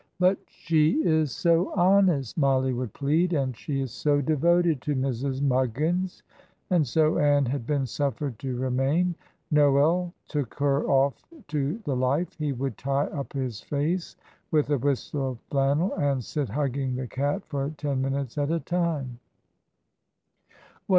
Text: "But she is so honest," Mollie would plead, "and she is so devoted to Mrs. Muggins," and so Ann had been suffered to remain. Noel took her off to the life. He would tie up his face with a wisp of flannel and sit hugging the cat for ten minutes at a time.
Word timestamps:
"But 0.19 0.39
she 0.47 1.05
is 1.05 1.31
so 1.31 1.71
honest," 1.75 2.35
Mollie 2.35 2.73
would 2.73 2.91
plead, 2.91 3.33
"and 3.33 3.55
she 3.55 3.81
is 3.81 3.91
so 3.91 4.19
devoted 4.19 4.81
to 4.81 4.95
Mrs. 4.95 5.43
Muggins," 5.43 6.23
and 6.71 6.87
so 6.87 7.19
Ann 7.19 7.45
had 7.45 7.67
been 7.67 7.85
suffered 7.85 8.39
to 8.39 8.57
remain. 8.57 9.13
Noel 9.51 10.11
took 10.27 10.55
her 10.55 10.89
off 10.89 11.23
to 11.49 11.77
the 11.85 11.95
life. 11.95 12.33
He 12.33 12.51
would 12.51 12.79
tie 12.79 13.09
up 13.09 13.33
his 13.33 13.61
face 13.61 14.15
with 14.49 14.71
a 14.71 14.79
wisp 14.79 15.13
of 15.13 15.37
flannel 15.51 15.93
and 15.93 16.23
sit 16.23 16.49
hugging 16.49 16.95
the 16.95 17.05
cat 17.05 17.45
for 17.45 17.69
ten 17.77 18.01
minutes 18.01 18.39
at 18.39 18.49
a 18.49 18.59
time. 18.59 19.19